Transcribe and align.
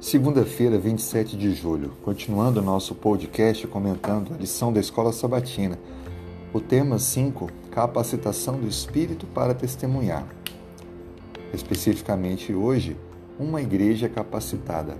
Segunda-feira, 0.00 0.78
27 0.78 1.36
de 1.36 1.52
julho, 1.52 1.90
continuando 2.04 2.60
o 2.60 2.62
nosso 2.62 2.94
podcast 2.94 3.66
comentando 3.66 4.32
a 4.32 4.36
lição 4.36 4.72
da 4.72 4.78
Escola 4.78 5.12
Sabatina. 5.12 5.76
O 6.52 6.60
tema 6.60 7.00
5, 7.00 7.50
capacitação 7.72 8.60
do 8.60 8.68
Espírito 8.68 9.26
para 9.26 9.54
testemunhar. 9.54 10.24
Especificamente 11.52 12.54
hoje, 12.54 12.96
uma 13.40 13.60
igreja 13.60 14.08
capacitada. 14.08 14.96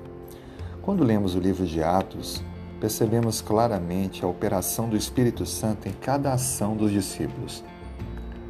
Quando 0.82 1.04
lemos 1.04 1.36
o 1.36 1.40
livro 1.40 1.64
de 1.64 1.80
Atos, 1.80 2.42
percebemos 2.80 3.40
claramente 3.40 4.24
a 4.24 4.28
operação 4.28 4.88
do 4.88 4.96
Espírito 4.96 5.46
Santo 5.46 5.88
em 5.88 5.92
cada 5.92 6.32
ação 6.32 6.76
dos 6.76 6.90
discípulos. 6.90 7.62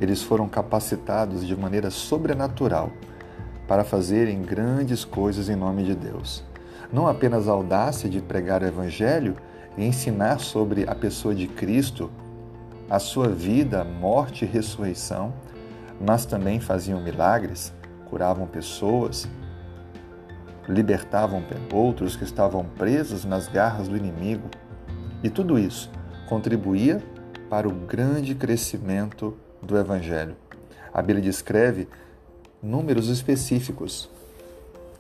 Eles 0.00 0.22
foram 0.22 0.48
capacitados 0.48 1.46
de 1.46 1.54
maneira 1.54 1.90
sobrenatural 1.90 2.90
para 3.68 3.84
fazerem 3.84 4.40
grandes 4.40 5.04
coisas 5.04 5.50
em 5.50 5.54
nome 5.54 5.84
de 5.84 5.95
Deus. 5.95 6.42
Não 6.90 7.06
apenas 7.06 7.46
a 7.46 7.52
audácia 7.52 8.09
de 8.09 8.22
pregar 8.22 8.62
o 8.62 8.66
Evangelho 8.66 9.36
e 9.76 9.84
ensinar 9.84 10.40
sobre 10.40 10.88
a 10.88 10.95
pessoa 10.95 11.34
de 11.34 11.46
Cristo, 11.46 12.10
a 12.88 12.98
sua 12.98 13.28
vida, 13.28 13.84
morte 13.84 14.46
e 14.46 14.48
ressurreição, 14.48 15.34
mas 16.00 16.24
também 16.24 16.59
faziam 16.59 16.98
milagres, 16.98 17.74
curavam 18.09 18.46
pessoas, 18.46 19.28
libertavam 20.66 21.45
outros 21.73 22.16
que 22.16 22.24
estavam 22.24 22.64
presos 22.64 23.26
nas 23.26 23.48
garras 23.48 23.87
do 23.87 23.96
inimigo. 23.96 24.48
E 25.23 25.28
tudo 25.28 25.59
isso 25.59 25.90
contribuía 26.26 27.02
para 27.50 27.68
o 27.68 27.73
grande 27.73 28.34
crescimento 28.34 29.37
do 29.62 29.76
Evangelho. 29.76 30.37
A 30.92 31.02
Bíblia 31.02 31.23
descreve 31.23 31.87
números 32.62 33.08
específicos: 33.08 34.08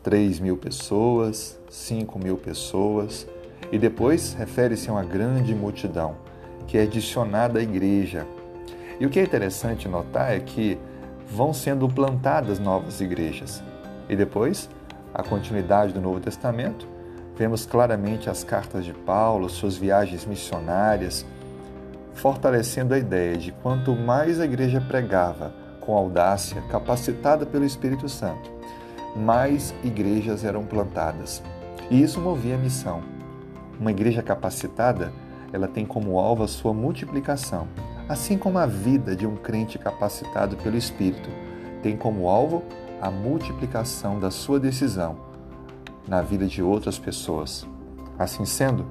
3 0.02 0.40
mil 0.40 0.56
pessoas, 0.56 1.58
5 1.68 2.18
mil 2.18 2.36
pessoas, 2.36 3.26
e 3.72 3.78
depois 3.78 4.34
refere-se 4.34 4.88
a 4.88 4.92
uma 4.92 5.04
grande 5.04 5.54
multidão 5.54 6.16
que 6.66 6.78
é 6.78 6.82
adicionada 6.82 7.58
à 7.58 7.62
igreja. 7.62 8.26
E 9.00 9.06
o 9.06 9.10
que 9.10 9.18
é 9.18 9.22
interessante 9.22 9.88
notar 9.88 10.32
é 10.32 10.40
que 10.40 10.78
vão 11.30 11.52
sendo 11.52 11.88
plantadas 11.88 12.58
novas 12.58 13.00
igrejas. 13.00 13.62
E 14.08 14.16
depois, 14.16 14.68
a 15.14 15.22
continuidade 15.22 15.92
do 15.92 16.00
Novo 16.00 16.20
Testamento, 16.20 16.86
vemos 17.36 17.64
claramente 17.64 18.28
as 18.28 18.42
cartas 18.42 18.84
de 18.84 18.92
Paulo, 18.92 19.48
suas 19.48 19.76
viagens 19.76 20.26
missionárias, 20.26 21.24
fortalecendo 22.14 22.94
a 22.94 22.98
ideia 22.98 23.36
de 23.36 23.52
quanto 23.52 23.94
mais 23.94 24.40
a 24.40 24.44
igreja 24.44 24.80
pregava, 24.80 25.54
com 25.88 25.96
audácia, 25.96 26.60
capacitada 26.68 27.46
pelo 27.46 27.64
Espírito 27.64 28.10
Santo, 28.10 28.50
mais 29.16 29.74
igrejas 29.82 30.44
eram 30.44 30.66
plantadas. 30.66 31.42
E 31.90 32.02
isso 32.02 32.20
movia 32.20 32.56
a 32.56 32.58
missão. 32.58 33.00
Uma 33.80 33.90
igreja 33.90 34.22
capacitada, 34.22 35.10
ela 35.50 35.66
tem 35.66 35.86
como 35.86 36.18
alvo 36.18 36.42
a 36.42 36.46
sua 36.46 36.74
multiplicação, 36.74 37.66
assim 38.06 38.36
como 38.36 38.58
a 38.58 38.66
vida 38.66 39.16
de 39.16 39.26
um 39.26 39.34
crente 39.34 39.78
capacitado 39.78 40.58
pelo 40.58 40.76
Espírito 40.76 41.30
tem 41.82 41.96
como 41.96 42.28
alvo 42.28 42.62
a 43.00 43.10
multiplicação 43.10 44.20
da 44.20 44.30
sua 44.30 44.60
decisão 44.60 45.16
na 46.06 46.20
vida 46.20 46.44
de 46.44 46.62
outras 46.62 46.98
pessoas. 46.98 47.66
Assim 48.18 48.44
sendo, 48.44 48.84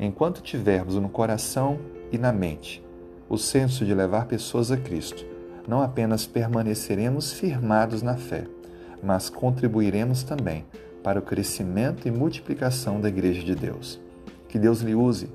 enquanto 0.00 0.42
tivermos 0.42 0.96
no 0.96 1.08
coração 1.08 1.78
e 2.10 2.18
na 2.18 2.32
mente 2.32 2.84
o 3.28 3.38
senso 3.38 3.84
de 3.84 3.94
levar 3.94 4.26
pessoas 4.26 4.72
a 4.72 4.76
Cristo, 4.76 5.33
não 5.66 5.82
apenas 5.82 6.26
permaneceremos 6.26 7.32
firmados 7.32 8.02
na 8.02 8.16
fé, 8.16 8.46
mas 9.02 9.28
contribuiremos 9.28 10.22
também 10.22 10.64
para 11.02 11.18
o 11.18 11.22
crescimento 11.22 12.08
e 12.08 12.10
multiplicação 12.10 13.00
da 13.00 13.08
Igreja 13.08 13.42
de 13.42 13.54
Deus. 13.54 14.00
Que 14.48 14.58
Deus 14.58 14.80
lhe 14.80 14.94
use, 14.94 15.28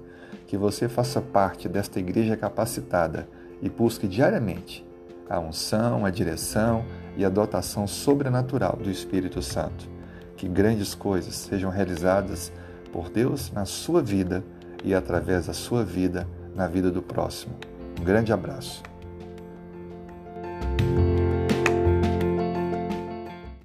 que 0.48 0.58
você 0.58 0.90
faça 0.90 1.22
parte 1.22 1.70
desta 1.70 2.00
igreja 2.00 2.36
capacitada 2.36 3.28
e 3.62 3.70
busque 3.70 4.08
diariamente 4.08 4.84
a 5.30 5.40
unção, 5.40 6.06
a 6.06 6.10
direção 6.10 6.84
e 7.16 7.24
a 7.24 7.30
dotação 7.30 7.86
sobrenatural 7.86 8.76
do 8.82 8.90
Espírito 8.90 9.42
Santo. 9.42 9.88
Que 10.36 10.48
grandes 10.48 10.96
coisas 10.96 11.36
sejam 11.36 11.70
realizadas 11.70 12.52
por 12.92 13.10
Deus 13.10 13.52
na 13.52 13.66
sua 13.66 14.02
vida 14.02 14.44
e 14.84 14.96
através 14.96 15.46
da 15.46 15.54
sua 15.54 15.84
vida 15.84 16.28
na 16.56 16.68
vida 16.68 16.90
do 16.90 17.02
próximo. 17.02 17.54
Um 18.00 18.04
grande 18.04 18.34
abraço. 18.34 18.82